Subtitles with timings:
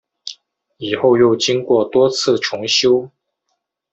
[0.79, 3.07] 以后又经过多次重修。